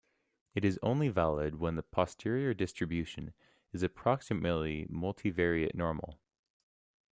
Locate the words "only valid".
0.81-1.59